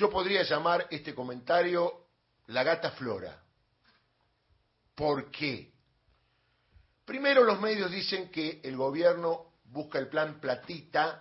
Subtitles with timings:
[0.00, 2.06] Yo podría llamar este comentario
[2.46, 3.38] la gata flora.
[4.94, 5.74] ¿Por qué?
[7.04, 11.20] Primero los medios dicen que el gobierno busca el plan platita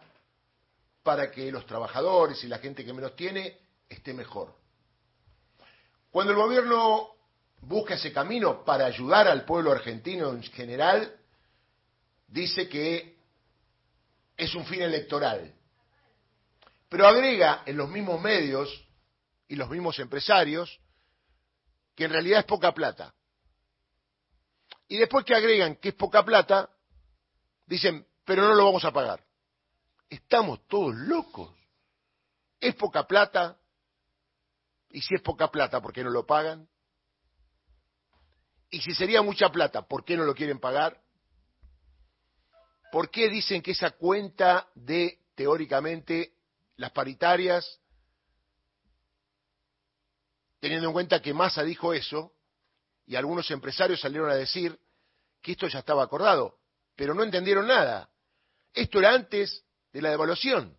[1.04, 3.60] para que los trabajadores y la gente que menos tiene
[3.90, 4.56] esté mejor.
[6.10, 7.10] Cuando el gobierno
[7.60, 11.20] busca ese camino para ayudar al pueblo argentino en general,
[12.30, 13.18] dice que
[14.38, 15.54] es un fin electoral.
[16.90, 18.70] Pero agrega en los mismos medios
[19.48, 20.80] y los mismos empresarios
[21.96, 23.14] que en realidad es poca plata.
[24.88, 26.70] Y después que agregan que es poca plata,
[27.68, 29.24] dicen, pero no lo vamos a pagar.
[30.10, 31.56] Estamos todos locos.
[32.60, 33.58] Es poca plata.
[34.90, 36.68] Y si es poca plata, ¿por qué no lo pagan?
[38.72, 41.00] Y si sería mucha plata, ¿por qué no lo quieren pagar?
[42.92, 46.34] ¿Por qué dicen que esa cuenta de, teóricamente,
[46.80, 47.80] las paritarias,
[50.62, 52.32] teniendo en cuenta que Massa dijo eso,
[53.06, 54.80] y algunos empresarios salieron a decir
[55.42, 56.58] que esto ya estaba acordado,
[56.96, 58.10] pero no entendieron nada.
[58.74, 60.78] Esto era antes de la devaluación.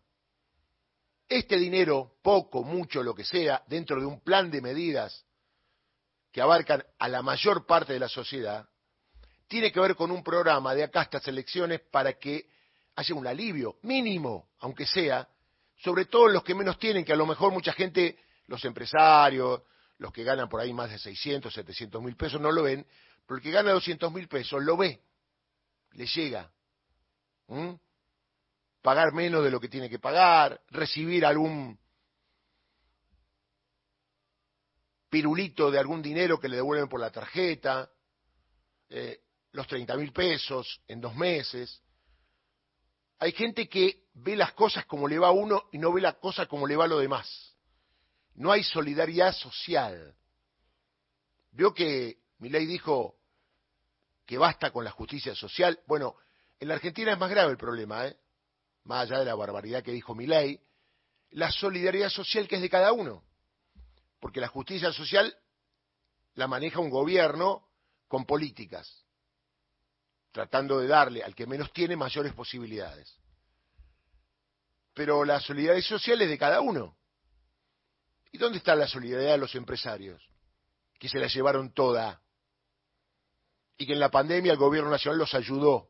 [1.28, 5.26] Este dinero, poco, mucho, lo que sea, dentro de un plan de medidas
[6.32, 8.66] que abarcan a la mayor parte de la sociedad,
[9.48, 12.48] tiene que ver con un programa de acá estas elecciones para que
[12.96, 15.28] haya un alivio mínimo, aunque sea,
[15.82, 19.62] sobre todo los que menos tienen, que a lo mejor mucha gente, los empresarios,
[19.98, 22.86] los que ganan por ahí más de 600, 700 mil pesos no lo ven,
[23.26, 25.02] pero el que gana 200 mil pesos lo ve,
[25.92, 26.50] le llega.
[28.82, 31.78] Pagar menos de lo que tiene que pagar, recibir algún
[35.08, 37.90] pirulito de algún dinero que le devuelven por la tarjeta,
[38.88, 39.20] eh,
[39.52, 41.82] los 30 mil pesos en dos meses.
[43.20, 46.16] Hay gente que ve las cosas como le va a uno y no ve las
[46.16, 47.54] cosas como le va a lo demás.
[48.34, 50.16] No hay solidaridad social.
[51.52, 53.16] Vio que ley dijo
[54.24, 55.78] que basta con la justicia social.
[55.86, 56.16] Bueno,
[56.58, 58.16] en la Argentina es más grave el problema, ¿eh?
[58.84, 60.58] más allá de la barbaridad que dijo ley,
[61.32, 63.22] la solidaridad social que es de cada uno.
[64.18, 65.36] Porque la justicia social
[66.36, 67.68] la maneja un gobierno
[68.08, 69.04] con políticas
[70.32, 73.16] tratando de darle al que menos tiene mayores posibilidades.
[74.94, 76.96] Pero la solidaridad social es de cada uno.
[78.32, 80.22] ¿Y dónde está la solidaridad de los empresarios?
[80.98, 82.20] Que se la llevaron toda.
[83.76, 85.88] Y que en la pandemia el gobierno nacional los ayudó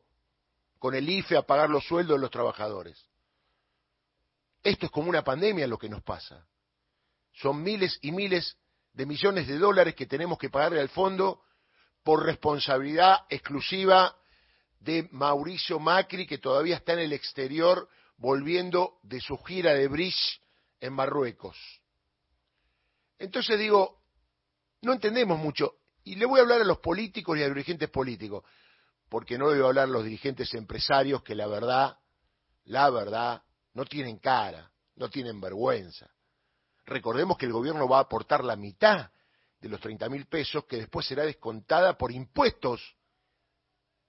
[0.79, 3.05] con el IFE a pagar los sueldos de los trabajadores.
[4.63, 6.47] Esto es como una pandemia lo que nos pasa.
[7.33, 8.57] Son miles y miles
[8.93, 11.43] de millones de dólares que tenemos que pagarle al fondo
[12.03, 14.15] por responsabilidad exclusiva
[14.81, 17.87] de Mauricio Macri, que todavía está en el exterior
[18.17, 20.41] volviendo de su gira de bridge
[20.79, 21.57] en Marruecos.
[23.19, 24.01] Entonces digo,
[24.81, 25.75] no entendemos mucho.
[26.03, 28.43] Y le voy a hablar a los políticos y a los dirigentes políticos,
[29.07, 31.97] porque no le voy a hablar a los dirigentes empresarios que la verdad,
[32.65, 33.43] la verdad,
[33.73, 36.09] no tienen cara, no tienen vergüenza.
[36.85, 39.11] Recordemos que el gobierno va a aportar la mitad
[39.59, 42.95] de los 30 mil pesos que después será descontada por impuestos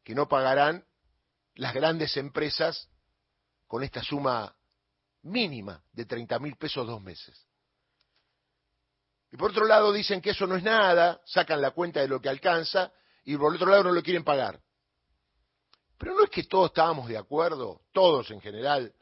[0.05, 0.85] que no pagarán
[1.55, 2.89] las grandes empresas
[3.67, 4.55] con esta suma
[5.23, 7.47] mínima de 30 mil pesos dos meses.
[9.31, 12.21] Y por otro lado dicen que eso no es nada, sacan la cuenta de lo
[12.21, 12.93] que alcanza
[13.25, 14.61] y por otro lado no lo quieren pagar.
[15.97, 18.93] Pero no es que todos estábamos de acuerdo, todos en general,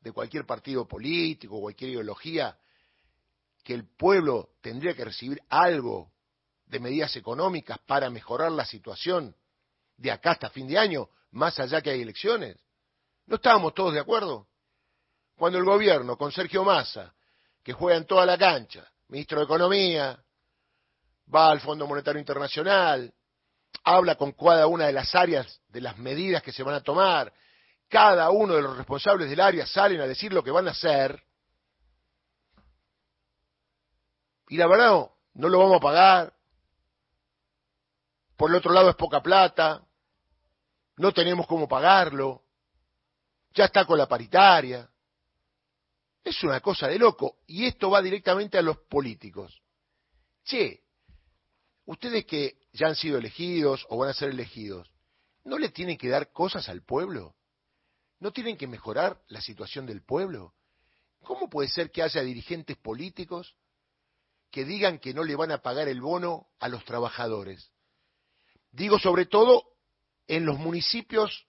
[0.00, 2.56] de cualquier partido político, cualquier ideología,
[3.64, 6.12] que el pueblo tendría que recibir algo
[6.66, 9.34] de medidas económicas para mejorar la situación
[10.02, 12.56] de acá hasta fin de año, más allá que hay elecciones.
[13.26, 14.48] ¿No estábamos todos de acuerdo?
[15.36, 17.14] Cuando el gobierno, con Sergio Massa,
[17.62, 20.20] que juega en toda la cancha, ministro de Economía,
[21.32, 23.14] va al Fondo Monetario Internacional,
[23.84, 27.32] habla con cada una de las áreas de las medidas que se van a tomar,
[27.88, 31.22] cada uno de los responsables del área salen a decir lo que van a hacer,
[34.48, 36.34] y la verdad no, lo vamos a pagar,
[38.36, 39.86] por el otro lado es poca plata,
[40.96, 42.42] no tenemos cómo pagarlo,
[43.54, 44.88] ya está con la paritaria.
[46.24, 47.38] Es una cosa de loco.
[47.46, 49.62] Y esto va directamente a los políticos.
[50.44, 50.82] Che,
[51.84, 54.92] ustedes que ya han sido elegidos o van a ser elegidos,
[55.44, 57.34] ¿no le tienen que dar cosas al pueblo?
[58.20, 60.54] ¿No tienen que mejorar la situación del pueblo?
[61.22, 63.56] ¿Cómo puede ser que haya dirigentes políticos
[64.50, 67.72] que digan que no le van a pagar el bono a los trabajadores?
[68.70, 69.71] Digo sobre todo
[70.26, 71.46] en los municipios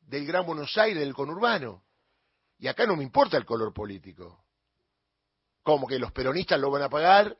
[0.00, 1.84] del Gran Buenos Aires, del conurbano.
[2.58, 4.44] Y acá no me importa el color político.
[5.62, 7.36] ¿Cómo que los peronistas lo van a pagar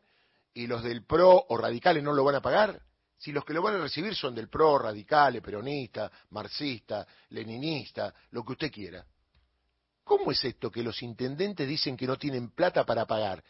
[0.52, 2.82] y los del PRO o radicales no lo van a pagar?
[3.16, 8.44] Si los que lo van a recibir son del PRO, radicales, peronista, marxista, leninista, lo
[8.44, 9.04] que usted quiera.
[10.04, 13.42] ¿Cómo es esto que los intendentes dicen que no tienen plata para pagar?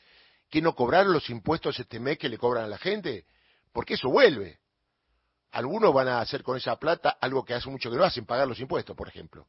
[0.49, 3.27] ¿Que no cobraron los impuestos este mes que le cobran a la gente?
[3.73, 4.59] Porque eso vuelve.
[5.53, 8.47] Algunos van a hacer con esa plata algo que hace mucho que no hacen, pagar
[8.47, 9.47] los impuestos, por ejemplo.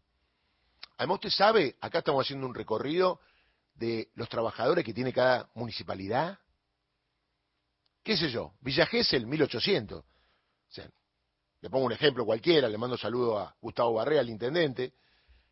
[0.97, 3.19] Además, usted sabe, acá estamos haciendo un recorrido
[3.75, 6.39] de los trabajadores que tiene cada municipalidad.
[8.03, 8.53] ¿Qué sé yo?
[8.61, 9.99] Villa Gesell, 1800.
[9.99, 10.05] O
[11.61, 14.93] le pongo un ejemplo cualquiera, le mando saludo a Gustavo Barrea, el intendente,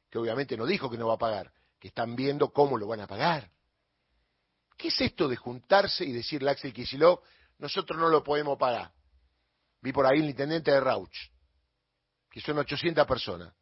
[0.09, 3.01] que obviamente no dijo que no va a pagar, que están viendo cómo lo van
[3.01, 3.49] a pagar.
[4.77, 6.73] ¿Qué es esto de juntarse y decirle a Axel
[7.57, 8.93] nosotros no lo podemos pagar?
[9.81, 11.15] Vi por ahí el intendente de Rauch,
[12.29, 13.53] que son 800 personas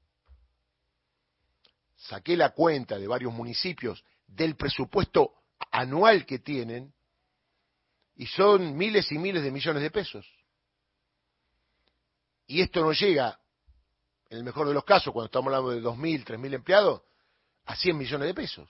[1.95, 5.33] saqué la cuenta de varios municipios del presupuesto
[5.71, 6.93] anual que tienen
[8.15, 10.25] y son miles y miles de millones de pesos.
[12.47, 13.39] Y esto no llega,
[14.29, 17.01] en el mejor de los casos, cuando estamos hablando de 2.000, 3.000 empleados,
[17.65, 18.69] a 100 millones de pesos.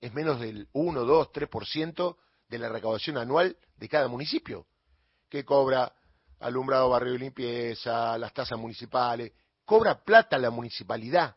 [0.00, 2.16] Es menos del 1, 2, 3%
[2.48, 4.66] de la recaudación anual de cada municipio,
[5.30, 5.92] que cobra
[6.40, 9.32] alumbrado, barrio de limpieza, las tasas municipales,
[9.64, 11.36] cobra plata la municipalidad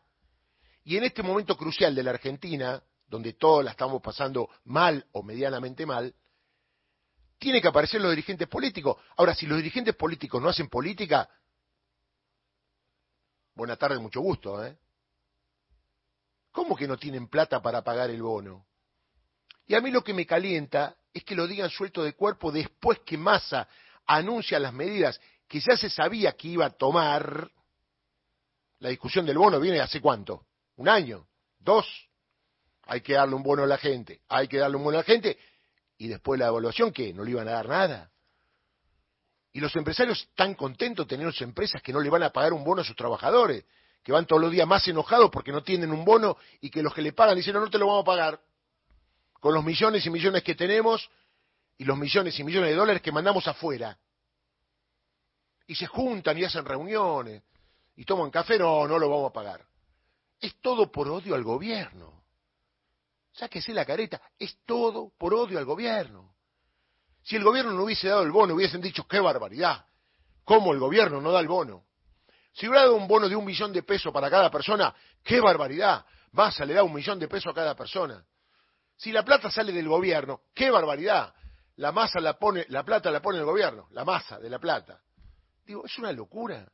[0.84, 5.22] y en este momento crucial de la Argentina, donde todos la estamos pasando mal o
[5.22, 6.14] medianamente mal,
[7.38, 8.96] tiene que aparecer los dirigentes políticos.
[9.16, 11.28] Ahora, si los dirigentes políticos no hacen política,
[13.54, 14.76] buena tarde, mucho gusto, ¿eh?
[16.52, 18.66] ¿Cómo que no tienen plata para pagar el bono?
[19.66, 22.98] Y a mí lo que me calienta es que lo digan suelto de cuerpo después
[23.00, 23.68] que Massa
[24.06, 27.50] anuncia las medidas que ya se sabía que iba a tomar.
[28.78, 30.46] La discusión del bono viene hace cuánto?
[30.80, 31.26] un año,
[31.58, 31.86] dos,
[32.84, 35.04] hay que darle un bono a la gente, hay que darle un bono a la
[35.04, 35.38] gente,
[35.98, 37.12] y después la evaluación, ¿qué?
[37.12, 38.10] No le iban a dar nada.
[39.52, 42.64] Y los empresarios están contentos de tener empresas que no le van a pagar un
[42.64, 43.66] bono a sus trabajadores,
[44.02, 46.94] que van todos los días más enojados porque no tienen un bono y que los
[46.94, 48.40] que le pagan dicen, no, no te lo vamos a pagar.
[49.38, 51.10] Con los millones y millones que tenemos
[51.80, 53.96] y los millones y millones de dólares que mandamos afuera.
[55.66, 57.42] Y se juntan y hacen reuniones
[57.96, 59.64] y toman café, no, no lo vamos a pagar.
[60.38, 62.22] Es todo por odio al gobierno.
[63.32, 66.34] Sáquese la careta, es todo por odio al gobierno.
[67.22, 69.86] Si el gobierno no hubiese dado el bono, hubiesen dicho, qué barbaridad,
[70.44, 71.86] ¿cómo el gobierno no da el bono?
[72.52, 74.94] Si hubiera dado un bono de un millón de pesos para cada persona,
[75.24, 78.22] qué barbaridad, Massa le da un millón de pesos a cada persona.
[78.98, 81.34] Si la plata sale del gobierno, qué barbaridad,
[81.80, 85.02] la masa la pone, la plata la pone el gobierno, la masa de la plata.
[85.64, 86.70] Digo, es una locura,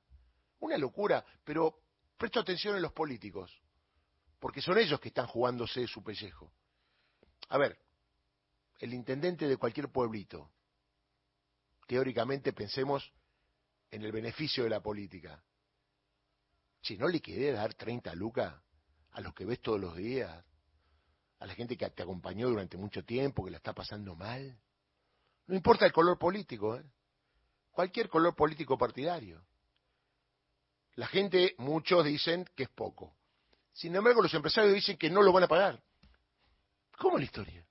[0.61, 1.87] una locura, pero
[2.17, 3.53] Presto atención en los políticos,
[4.39, 6.51] porque son ellos que están jugándose su pellejo.
[7.51, 7.79] A ver,
[8.79, 10.51] el intendente de cualquier pueblito,
[11.87, 13.13] teóricamente pensemos
[13.91, 15.45] en el beneficio de la política.
[16.81, 18.55] Si no le quiere dar 30 lucas
[19.11, 20.43] a los que ves todos los días,
[21.39, 24.59] a la gente que te acompañó durante mucho tiempo, que la está pasando mal.
[25.47, 26.85] No importa el color político, ¿eh?
[27.71, 29.45] cualquier color político partidario.
[30.95, 33.15] La gente, muchos dicen que es poco.
[33.73, 35.83] Sin embargo, los empresarios dicen que no lo van a pagar.
[36.97, 37.65] ¿Cómo la historia?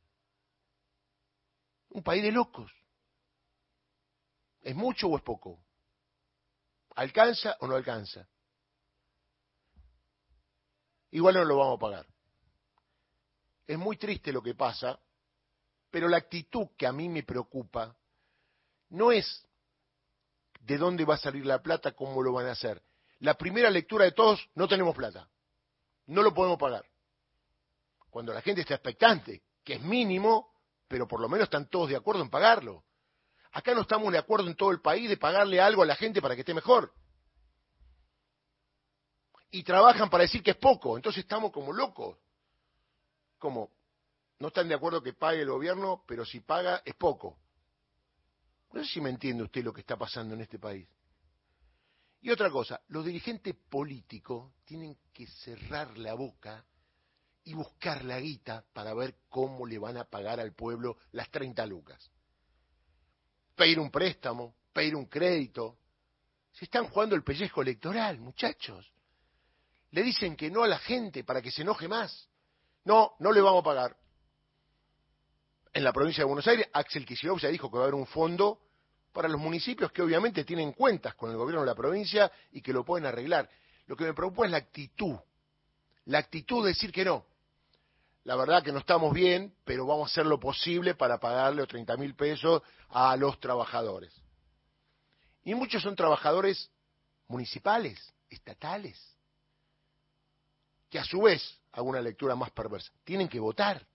[1.89, 2.71] Un país de locos.
[4.61, 5.59] ¿Es mucho o es poco?
[6.95, 8.27] ¿Alcanza o no alcanza?
[11.11, 12.07] Igual no lo vamos a pagar.
[13.65, 14.99] Es muy triste lo que pasa,
[15.95, 17.95] pero la actitud que a mí me preocupa
[18.89, 19.47] no es
[20.59, 22.83] de dónde va a salir la plata, cómo lo van a hacer,
[23.19, 25.29] la primera lectura de todos, no tenemos plata,
[26.07, 26.85] no lo podemos pagar.
[28.09, 30.51] Cuando la gente está expectante, que es mínimo,
[30.89, 32.83] pero por lo menos están todos de acuerdo en pagarlo.
[33.53, 36.21] Acá no estamos de acuerdo en todo el país de pagarle algo a la gente
[36.21, 36.91] para que esté mejor.
[39.49, 42.17] Y trabajan para decir que es poco, entonces estamos como locos.
[43.39, 43.71] Como,
[44.39, 47.37] no están de acuerdo que pague el gobierno, pero si paga es poco.
[48.73, 50.87] No sé si me entiende usted lo que está pasando en este país.
[52.21, 56.65] Y otra cosa, los dirigentes políticos tienen que cerrar la boca
[57.43, 61.65] y buscar la guita para ver cómo le van a pagar al pueblo las 30
[61.67, 62.11] lucas.
[63.55, 65.77] Pedir un préstamo, pedir un crédito.
[66.51, 68.91] Se están jugando el pellejo electoral, muchachos.
[69.91, 72.27] Le dicen que no a la gente para que se enoje más.
[72.83, 73.97] No, no le vamos a pagar.
[75.75, 78.07] En la provincia de Buenos Aires, Axel Kicillof ya dijo que va a haber un
[78.07, 78.61] fondo
[79.11, 82.71] para los municipios que obviamente tienen cuentas con el gobierno de la provincia y que
[82.71, 83.49] lo pueden arreglar.
[83.87, 85.17] Lo que me preocupa es la actitud,
[86.05, 87.25] la actitud de decir que no.
[88.23, 91.67] la verdad que no estamos bien, pero vamos a hacer lo posible para pagarle los
[91.67, 94.13] 30 mil pesos a los trabajadores.
[95.43, 96.71] Y muchos son trabajadores
[97.27, 98.97] municipales, estatales,
[100.89, 103.85] que a su vez, hago una lectura más perversa, tienen que votar.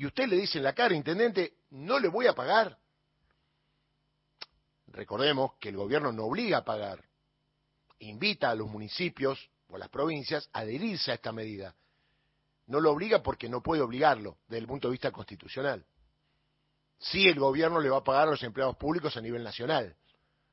[0.00, 2.78] Y usted le dice en la cara, intendente, no le voy a pagar.
[4.86, 7.04] Recordemos que el gobierno no obliga a pagar,
[7.98, 11.76] invita a los municipios o a las provincias a adherirse a esta medida.
[12.68, 15.84] No lo obliga porque no puede obligarlo desde el punto de vista constitucional.
[16.98, 19.94] Sí, el gobierno le va a pagar a los empleados públicos a nivel nacional.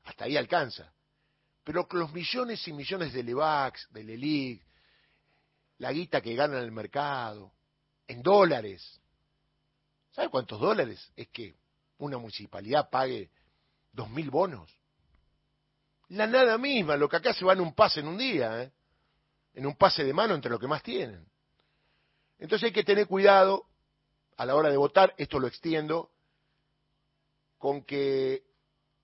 [0.04, 0.92] Hasta ahí alcanza.
[1.64, 4.62] Pero los millones y millones de LEVAX, de LELIC,
[5.78, 7.50] la guita que gana en el mercado,
[8.06, 9.00] en dólares.
[10.18, 11.54] ¿Sabe cuántos dólares es que
[11.98, 13.30] una municipalidad pague
[13.92, 14.68] dos mil bonos?
[16.08, 18.72] La nada misma, lo que acá se va en un pase en un día, ¿eh?
[19.54, 21.24] en un pase de mano entre lo que más tienen.
[22.40, 23.66] Entonces hay que tener cuidado
[24.36, 26.10] a la hora de votar, esto lo extiendo,
[27.56, 28.42] con que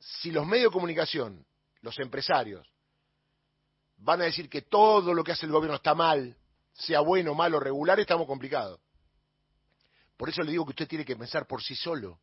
[0.00, 1.46] si los medios de comunicación,
[1.82, 2.68] los empresarios,
[3.98, 6.36] van a decir que todo lo que hace el gobierno está mal,
[6.72, 8.80] sea bueno, malo, regular, estamos complicados.
[10.16, 12.20] Por eso le digo que usted tiene que pensar por sí solo.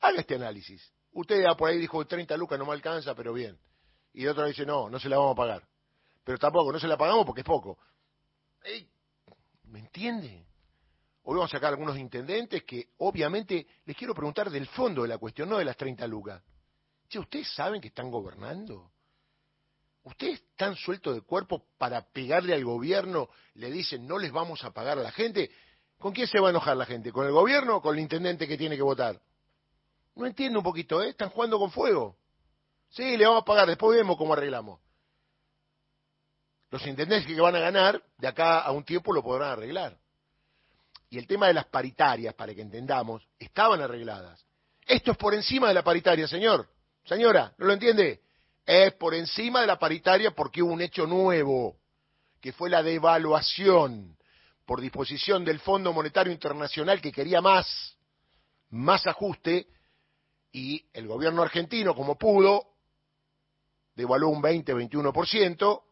[0.00, 0.92] Haga este análisis.
[1.12, 3.58] Usted por ahí dijo 30 lucas no me alcanza, pero bien.
[4.14, 5.68] Y de otro dice, no, no se la vamos a pagar.
[6.24, 7.78] Pero tampoco, no se la pagamos porque es poco.
[9.64, 10.46] ¿Me entiende?
[11.24, 15.18] Hoy vamos a sacar algunos intendentes que obviamente les quiero preguntar del fondo de la
[15.18, 16.42] cuestión, no de las 30 lucas.
[17.08, 18.90] Che, ¿ustedes saben que están gobernando?
[20.04, 23.28] ¿Ustedes están sueltos de cuerpo para pegarle al gobierno?
[23.54, 25.50] Le dicen, no les vamos a pagar a la gente.
[26.02, 27.12] ¿Con quién se va a enojar la gente?
[27.12, 29.18] ¿Con el gobierno o con el intendente que tiene que votar?
[30.16, 31.10] No entiendo un poquito, ¿eh?
[31.10, 32.16] Están jugando con fuego.
[32.90, 34.80] Sí, le vamos a pagar, después vemos cómo arreglamos.
[36.70, 39.96] Los intendentes que van a ganar, de acá a un tiempo lo podrán arreglar
[41.12, 44.46] y el tema de las paritarias, para que entendamos, estaban arregladas.
[44.86, 46.66] Esto es por encima de la paritaria, señor.
[47.04, 48.22] Señora, ¿no lo entiende?
[48.64, 51.76] Es por encima de la paritaria porque hubo un hecho nuevo,
[52.40, 54.16] que fue la devaluación
[54.64, 57.96] por disposición del Fondo Monetario Internacional que quería más,
[58.70, 59.66] más ajuste,
[60.52, 62.66] y el gobierno argentino, como pudo,
[63.94, 65.82] devaluó un 20-21%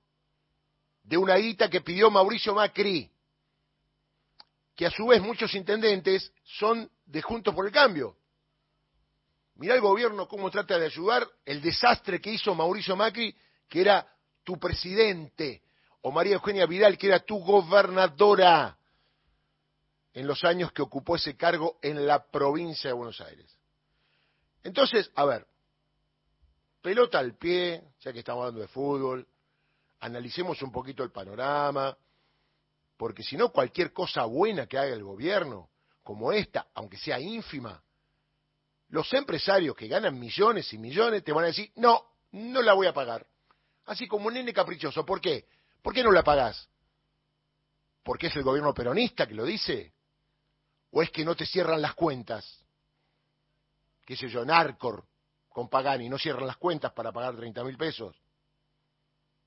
[1.04, 3.10] de una guita que pidió Mauricio Macri
[4.80, 8.16] que a su vez muchos intendentes son de Juntos por el Cambio.
[9.56, 13.36] Mirá el gobierno cómo trata de ayudar el desastre que hizo Mauricio Macri,
[13.68, 14.10] que era
[14.42, 15.60] tu presidente,
[16.02, 18.78] o María Eugenia Vidal, que era tu gobernadora
[20.12, 23.56] en los años que ocupó ese cargo en la provincia de Buenos Aires.
[24.62, 25.46] Entonces, a ver,
[26.82, 29.26] pelota al pie, ya que estamos hablando de fútbol,
[30.00, 31.96] analicemos un poquito el panorama,
[32.96, 35.70] porque si no cualquier cosa buena que haga el gobierno,
[36.02, 37.82] como esta, aunque sea ínfima,
[38.88, 42.86] los empresarios que ganan millones y millones te van a decir, no, no la voy
[42.86, 43.26] a pagar.
[43.86, 45.06] Así como un nene caprichoso.
[45.06, 45.46] ¿Por qué?
[45.82, 46.68] ¿Por qué no la pagás?
[48.02, 49.92] ¿Porque es el gobierno peronista que lo dice?
[50.90, 52.64] ¿O es que no te cierran las cuentas?
[54.04, 55.04] ¿Qué sé yo, Narcor
[55.48, 58.16] con Pagani no cierran las cuentas para pagar 30 mil pesos?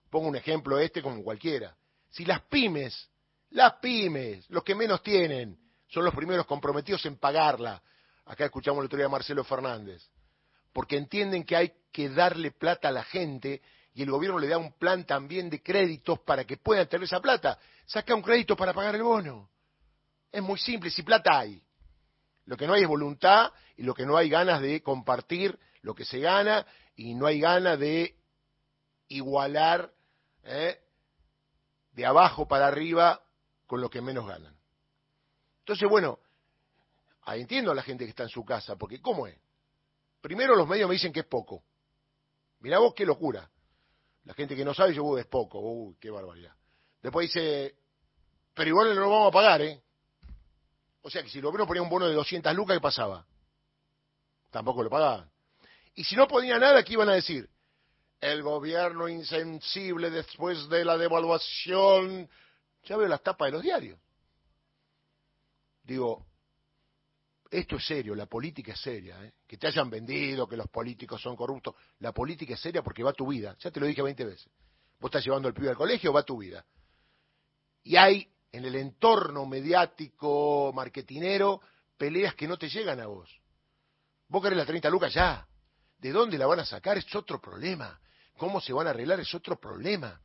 [0.10, 1.76] Pongo un ejemplo este como cualquiera.
[2.10, 3.10] Si las pymes
[3.54, 7.82] las pymes, los que menos tienen, son los primeros comprometidos en pagarla.
[8.26, 10.10] Acá escuchamos la autoridad de Marcelo Fernández.
[10.72, 13.62] Porque entienden que hay que darle plata a la gente
[13.94, 17.22] y el gobierno le da un plan también de créditos para que puedan tener esa
[17.22, 17.60] plata.
[17.86, 19.50] Saca un crédito para pagar el bono.
[20.32, 21.62] Es muy simple, si plata hay.
[22.46, 25.94] Lo que no hay es voluntad y lo que no hay ganas de compartir lo
[25.94, 28.16] que se gana y no hay ganas de
[29.10, 29.94] igualar
[30.44, 30.80] ¿eh?
[31.92, 33.22] de abajo para arriba
[33.68, 34.58] con lo que menos ganan.
[35.60, 36.20] Entonces, bueno,
[37.22, 39.38] ahí entiendo a la gente que está en su casa, porque ¿cómo es?
[40.22, 41.64] Primero los medios me dicen que es poco.
[42.60, 43.50] Mirá vos qué locura.
[44.26, 46.54] La gente que no sabe, yo, uy, es poco, uy, qué barbaridad.
[47.02, 47.76] Después dice,
[48.54, 49.82] pero igual no lo vamos a pagar, ¿eh?
[51.02, 53.26] O sea que si lo gobierno ponía un bono de 200 lucas, ¿qué pasaba?
[54.50, 55.30] Tampoco lo pagaban.
[55.96, 57.50] Y si no ponía nada, ¿qué iban a decir?
[58.22, 62.30] El gobierno insensible después de la devaluación
[62.86, 64.00] ya veo las tapas de los diarios.
[65.84, 66.26] Digo,
[67.54, 69.24] esto es serio, la política es seria.
[69.24, 69.34] ¿eh?
[69.48, 71.76] Que te hayan vendido, que los políticos son corruptos.
[72.00, 73.56] La política es seria porque va tu vida.
[73.60, 74.50] Ya te lo dije 20 veces.
[75.00, 76.66] Vos estás llevando el pibe al colegio, va tu vida.
[77.84, 81.62] Y hay en el entorno mediático, marketinero,
[81.96, 83.30] peleas que no te llegan a vos.
[84.30, 85.48] Vos querés la 30 lucas ya.
[86.00, 86.98] ¿De dónde la van a sacar?
[86.98, 88.00] Es otro problema.
[88.36, 89.20] ¿Cómo se van a arreglar?
[89.20, 90.20] Es otro problema.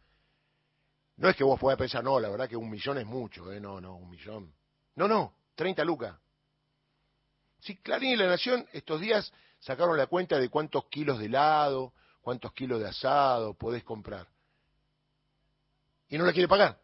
[1.17, 3.61] No es que vos puedas pensar, no, la verdad que un millón es mucho, ¿eh?
[3.61, 4.55] No, no, un millón.
[4.95, 6.17] No, no, 30 lucas.
[7.61, 11.93] Sí, Clarín y La Nación estos días sacaron la cuenta de cuántos kilos de helado,
[12.21, 14.29] cuántos kilos de asado podés comprar.
[16.09, 16.81] Y no la quiere pagar.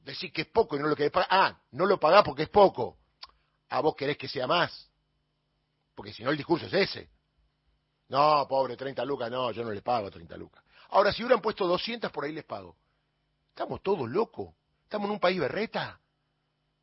[0.00, 1.28] Decir que es poco y no lo querés pagar.
[1.30, 2.98] Ah, no lo pagás porque es poco.
[3.70, 4.88] A vos querés que sea más.
[5.94, 7.10] Porque si no el discurso es ese.
[8.08, 10.62] No, pobre, 30 lucas, no, yo no le pago 30 lucas.
[10.90, 12.76] Ahora, si hubieran puesto 200, por ahí les pago.
[13.48, 14.54] Estamos todos locos.
[14.84, 15.98] Estamos en un país berreta.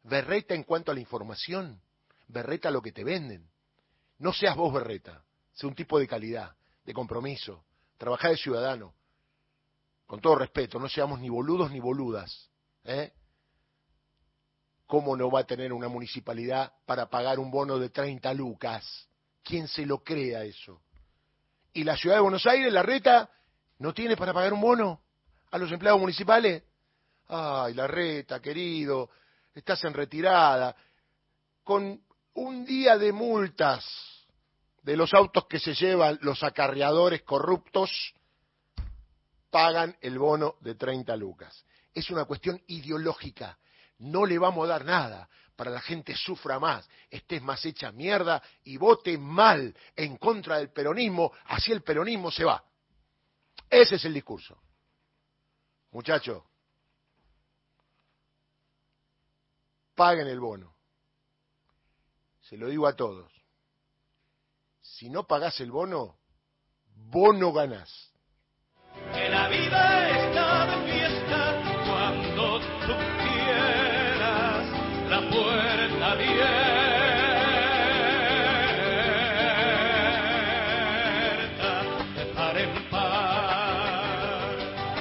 [0.03, 1.81] Berreta en cuanto a la información.
[2.27, 3.49] Berreta lo que te venden.
[4.19, 5.23] No seas vos berreta.
[5.53, 6.55] Sé un tipo de calidad,
[6.85, 7.63] de compromiso.
[7.97, 8.93] Trabajá de ciudadano.
[10.05, 12.49] Con todo respeto, no seamos ni boludos ni boludas.
[12.83, 13.13] ¿eh?
[14.85, 19.07] ¿Cómo no va a tener una municipalidad para pagar un bono de 30 lucas?
[19.43, 20.81] ¿Quién se lo crea eso?
[21.73, 23.29] Y la ciudad de Buenos Aires, la reta,
[23.79, 25.01] no tiene para pagar un bono
[25.49, 26.63] a los empleados municipales.
[27.27, 29.09] Ay, la reta, querido,
[29.53, 30.75] estás en retirada.
[31.63, 32.01] Con
[32.33, 33.85] un día de multas
[34.81, 38.13] de los autos que se llevan los acarreadores corruptos,
[39.49, 41.63] pagan el bono de 30 lucas.
[41.93, 43.57] Es una cuestión ideológica.
[43.99, 48.41] No le vamos a dar nada para la gente sufra más, estés más hecha mierda
[48.63, 52.63] y vote mal en contra del peronismo, así el peronismo se va.
[53.69, 54.59] Ese es el discurso.
[55.91, 56.43] Muchachos,
[59.95, 60.75] paguen el bono.
[62.41, 63.31] Se lo digo a todos.
[64.81, 66.17] Si no pagás el bono,
[66.95, 68.11] vos no ganás.
[69.13, 70.22] Que la vida es